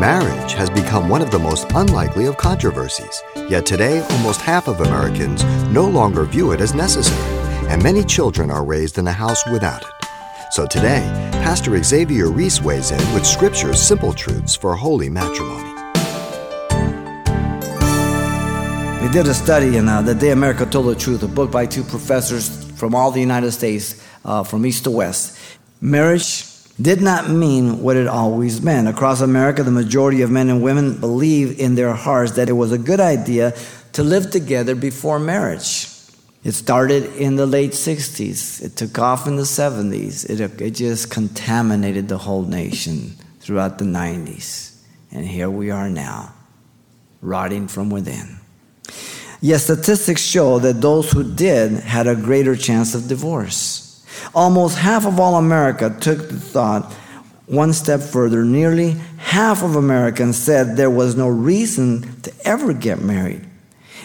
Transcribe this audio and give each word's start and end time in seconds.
Marriage 0.00 0.54
has 0.54 0.70
become 0.70 1.10
one 1.10 1.20
of 1.20 1.30
the 1.30 1.38
most 1.38 1.66
unlikely 1.74 2.24
of 2.24 2.38
controversies, 2.38 3.22
yet 3.50 3.66
today 3.66 4.00
almost 4.12 4.40
half 4.40 4.66
of 4.66 4.80
Americans 4.80 5.44
no 5.68 5.86
longer 5.86 6.24
view 6.24 6.52
it 6.52 6.62
as 6.62 6.72
necessary, 6.72 7.20
and 7.68 7.82
many 7.82 8.02
children 8.02 8.50
are 8.50 8.64
raised 8.64 8.96
in 8.96 9.06
a 9.06 9.12
house 9.12 9.46
without 9.50 9.82
it. 9.82 10.08
So 10.52 10.66
today, 10.66 11.02
Pastor 11.44 11.82
Xavier 11.82 12.30
Reese 12.30 12.62
weighs 12.62 12.92
in 12.92 13.12
with 13.12 13.26
Scripture's 13.26 13.78
simple 13.78 14.14
truths 14.14 14.56
for 14.56 14.74
holy 14.74 15.10
matrimony. 15.10 15.74
They 19.02 19.12
did 19.12 19.26
a 19.26 19.34
study 19.34 19.76
in 19.76 19.86
uh, 19.86 20.00
The 20.00 20.14
Day 20.14 20.30
America 20.30 20.64
Told 20.64 20.86
the 20.86 20.94
Truth, 20.94 21.24
a 21.24 21.28
book 21.28 21.50
by 21.50 21.66
two 21.66 21.82
professors 21.82 22.64
from 22.72 22.94
all 22.94 23.10
the 23.10 23.20
United 23.20 23.52
States, 23.52 24.02
uh, 24.24 24.44
from 24.44 24.64
east 24.64 24.84
to 24.84 24.90
west. 24.90 25.38
Marriage 25.82 26.49
did 26.80 27.00
not 27.00 27.28
mean 27.28 27.82
what 27.82 27.96
it 27.96 28.06
always 28.06 28.62
meant. 28.62 28.88
Across 28.88 29.20
America, 29.20 29.62
the 29.62 29.70
majority 29.70 30.22
of 30.22 30.30
men 30.30 30.48
and 30.48 30.62
women 30.62 30.98
believe 30.98 31.58
in 31.58 31.74
their 31.74 31.92
hearts 31.94 32.32
that 32.32 32.48
it 32.48 32.52
was 32.52 32.72
a 32.72 32.78
good 32.78 33.00
idea 33.00 33.54
to 33.92 34.02
live 34.02 34.30
together 34.30 34.74
before 34.74 35.18
marriage. 35.18 35.88
It 36.42 36.52
started 36.52 37.16
in 37.16 37.36
the 37.36 37.46
late 37.46 37.72
60s. 37.72 38.62
It 38.62 38.76
took 38.76 38.98
off 38.98 39.26
in 39.26 39.36
the 39.36 39.42
70s. 39.42 40.28
It, 40.30 40.60
it 40.60 40.70
just 40.70 41.10
contaminated 41.10 42.08
the 42.08 42.18
whole 42.18 42.42
nation 42.42 43.16
throughout 43.40 43.78
the 43.78 43.84
90s. 43.84 44.80
And 45.12 45.26
here 45.26 45.50
we 45.50 45.70
are 45.70 45.90
now, 45.90 46.32
rotting 47.20 47.68
from 47.68 47.90
within. 47.90 48.38
Yet 49.42 49.58
statistics 49.58 50.22
show 50.22 50.58
that 50.60 50.80
those 50.80 51.10
who 51.10 51.24
did 51.24 51.72
had 51.72 52.06
a 52.06 52.14
greater 52.14 52.54
chance 52.54 52.94
of 52.94 53.08
divorce. 53.08 53.89
Almost 54.34 54.78
half 54.78 55.06
of 55.06 55.18
all 55.18 55.36
America 55.36 55.94
took 56.00 56.28
the 56.28 56.40
thought 56.40 56.92
one 57.46 57.72
step 57.72 58.00
further. 58.00 58.44
Nearly 58.44 58.92
half 59.18 59.62
of 59.62 59.74
Americans 59.76 60.38
said 60.38 60.76
there 60.76 60.90
was 60.90 61.16
no 61.16 61.28
reason 61.28 62.20
to 62.22 62.32
ever 62.44 62.72
get 62.72 63.02
married. 63.02 63.44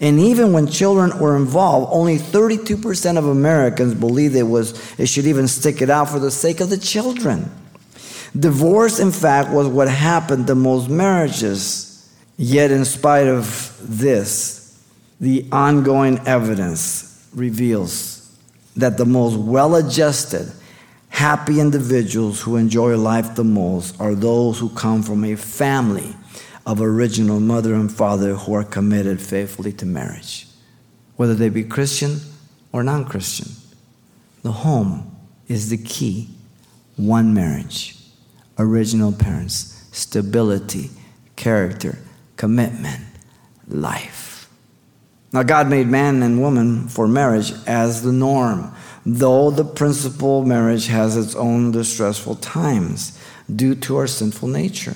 And 0.00 0.18
even 0.18 0.52
when 0.52 0.66
children 0.66 1.18
were 1.18 1.36
involved, 1.36 1.92
only 1.92 2.16
32% 2.16 3.18
of 3.18 3.26
Americans 3.26 3.94
believed 3.94 4.34
it 4.34 4.44
was 4.44 4.98
it 4.98 5.06
should 5.06 5.26
even 5.26 5.48
stick 5.48 5.82
it 5.82 5.90
out 5.90 6.08
for 6.08 6.18
the 6.18 6.30
sake 6.30 6.60
of 6.60 6.70
the 6.70 6.78
children. 6.78 7.50
Divorce, 8.38 8.98
in 8.98 9.10
fact, 9.10 9.50
was 9.50 9.66
what 9.66 9.88
happened 9.88 10.46
to 10.46 10.54
most 10.54 10.88
marriages. 10.88 11.86
Yet, 12.36 12.70
in 12.70 12.84
spite 12.84 13.26
of 13.26 13.76
this, 13.82 14.82
the 15.20 15.46
ongoing 15.52 16.18
evidence 16.26 17.28
reveals 17.34 18.19
that 18.76 18.96
the 18.96 19.04
most 19.04 19.36
well 19.36 19.74
adjusted, 19.74 20.50
happy 21.08 21.60
individuals 21.60 22.40
who 22.40 22.56
enjoy 22.56 22.96
life 22.96 23.34
the 23.34 23.44
most 23.44 24.00
are 24.00 24.14
those 24.14 24.58
who 24.58 24.68
come 24.70 25.02
from 25.02 25.24
a 25.24 25.36
family 25.36 26.14
of 26.66 26.80
original 26.80 27.40
mother 27.40 27.74
and 27.74 27.90
father 27.90 28.34
who 28.34 28.54
are 28.54 28.64
committed 28.64 29.20
faithfully 29.20 29.72
to 29.72 29.86
marriage, 29.86 30.46
whether 31.16 31.34
they 31.34 31.48
be 31.48 31.64
Christian 31.64 32.20
or 32.72 32.82
non 32.82 33.04
Christian. 33.04 33.48
The 34.42 34.52
home 34.52 35.16
is 35.48 35.68
the 35.70 35.76
key. 35.76 36.28
One 36.96 37.32
marriage, 37.34 37.96
original 38.58 39.12
parents, 39.12 39.88
stability, 39.90 40.90
character, 41.34 41.98
commitment, 42.36 43.02
life. 43.66 44.29
Now, 45.32 45.44
God 45.44 45.68
made 45.68 45.86
man 45.86 46.22
and 46.22 46.40
woman 46.40 46.88
for 46.88 47.06
marriage 47.06 47.52
as 47.66 48.02
the 48.02 48.12
norm, 48.12 48.74
though 49.06 49.50
the 49.50 49.64
principal 49.64 50.44
marriage 50.44 50.88
has 50.88 51.16
its 51.16 51.36
own 51.36 51.70
distressful 51.70 52.36
times 52.36 53.18
due 53.54 53.74
to 53.76 53.96
our 53.96 54.06
sinful 54.08 54.48
nature. 54.48 54.94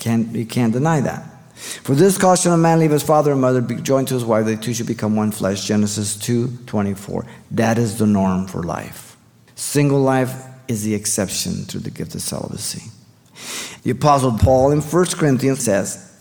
Can't, 0.00 0.34
you 0.34 0.46
can't 0.46 0.72
deny 0.72 1.00
that. 1.00 1.28
For 1.54 1.94
this 1.94 2.18
cause 2.18 2.42
shall 2.42 2.54
a 2.54 2.58
man 2.58 2.80
leave 2.80 2.90
his 2.90 3.02
father 3.02 3.32
and 3.32 3.40
mother, 3.40 3.60
be 3.60 3.76
joined 3.76 4.08
to 4.08 4.14
his 4.14 4.24
wife, 4.24 4.46
they 4.46 4.56
two 4.56 4.74
should 4.74 4.86
become 4.86 5.14
one 5.14 5.30
flesh. 5.30 5.66
Genesis 5.66 6.16
2 6.16 6.58
24. 6.66 7.24
That 7.52 7.78
is 7.78 7.98
the 7.98 8.06
norm 8.06 8.48
for 8.48 8.62
life. 8.62 9.16
Single 9.54 10.00
life 10.00 10.34
is 10.66 10.82
the 10.82 10.94
exception 10.94 11.66
to 11.66 11.78
the 11.78 11.90
gift 11.90 12.14
of 12.14 12.22
celibacy. 12.22 12.90
The 13.84 13.90
Apostle 13.90 14.38
Paul 14.38 14.72
in 14.72 14.80
1 14.80 15.04
Corinthians 15.14 15.64
says, 15.64 16.11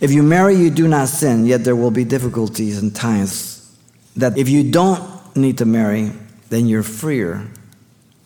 if 0.00 0.10
you 0.10 0.22
marry, 0.22 0.56
you 0.56 0.70
do 0.70 0.88
not 0.88 1.08
sin, 1.08 1.46
yet 1.46 1.64
there 1.64 1.76
will 1.76 1.90
be 1.90 2.04
difficulties 2.04 2.78
and 2.82 2.94
times 2.94 3.76
that 4.16 4.36
if 4.36 4.48
you 4.48 4.70
don't 4.70 5.36
need 5.36 5.58
to 5.58 5.64
marry, 5.64 6.10
then 6.48 6.66
you're 6.66 6.82
freer 6.82 7.46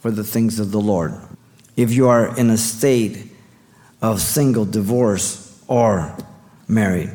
for 0.01 0.11
the 0.11 0.25
things 0.25 0.59
of 0.59 0.71
the 0.71 0.81
Lord. 0.81 1.15
If 1.77 1.93
you 1.93 2.09
are 2.09 2.37
in 2.39 2.51
a 2.51 2.57
state 2.57 3.31
of 4.01 4.21
single, 4.21 4.65
divorce, 4.65 5.63
or 5.69 6.17
married, 6.69 7.11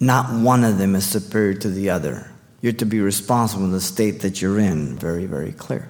not 0.00 0.32
one 0.32 0.64
of 0.64 0.78
them 0.78 0.94
is 0.94 1.06
superior 1.06 1.54
to 1.54 1.68
the 1.68 1.90
other. 1.90 2.30
You're 2.60 2.72
to 2.74 2.86
be 2.86 3.00
responsible 3.00 3.64
in 3.64 3.72
the 3.72 3.80
state 3.80 4.20
that 4.20 4.40
you're 4.40 4.58
in. 4.58 4.96
Very, 4.96 5.26
very 5.26 5.52
clear. 5.52 5.88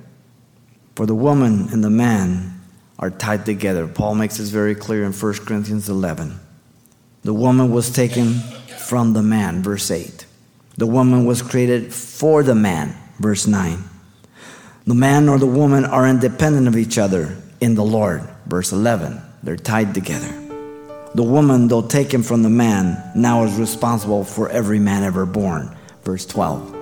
For 0.96 1.06
the 1.06 1.14
woman 1.14 1.68
and 1.72 1.82
the 1.82 1.90
man 1.90 2.60
are 2.98 3.10
tied 3.10 3.46
together. 3.46 3.86
Paul 3.86 4.14
makes 4.14 4.38
this 4.38 4.50
very 4.50 4.74
clear 4.74 5.04
in 5.04 5.12
1 5.12 5.34
Corinthians 5.46 5.88
11. 5.88 6.38
The 7.24 7.32
woman 7.32 7.70
was 7.70 7.90
taken 7.90 8.34
from 8.78 9.14
the 9.14 9.22
man, 9.22 9.62
verse 9.62 9.90
8. 9.90 10.26
The 10.76 10.86
woman 10.86 11.24
was 11.24 11.40
created 11.40 11.92
for 11.92 12.42
the 12.42 12.54
man, 12.54 12.94
verse 13.18 13.46
9. 13.46 13.82
The 14.86 14.94
man 14.94 15.30
or 15.30 15.38
the 15.38 15.46
woman 15.46 15.86
are 15.86 16.06
independent 16.06 16.68
of 16.68 16.76
each 16.76 16.98
other 16.98 17.34
in 17.62 17.76
the 17.76 17.84
Lord, 17.84 18.28
verse 18.46 18.72
11. 18.72 19.22
They're 19.42 19.56
tied 19.56 19.94
together. 19.94 20.28
The 21.14 21.22
woman, 21.22 21.68
though 21.68 21.80
taken 21.80 22.22
from 22.22 22.42
the 22.42 22.50
man, 22.50 23.12
now 23.16 23.44
is 23.44 23.54
responsible 23.54 24.24
for 24.24 24.50
every 24.50 24.78
man 24.78 25.02
ever 25.02 25.24
born, 25.24 25.74
verse 26.02 26.26
12. 26.26 26.76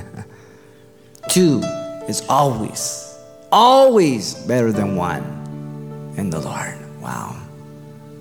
Two 1.30 1.62
is 2.08 2.22
always, 2.28 3.16
always 3.50 4.34
better 4.34 4.70
than 4.70 4.96
one 4.96 5.22
in 6.18 6.28
the 6.28 6.40
Lord. 6.40 6.76
Wow. 7.00 7.40